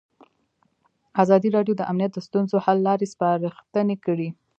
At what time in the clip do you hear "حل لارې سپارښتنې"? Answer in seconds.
2.65-3.95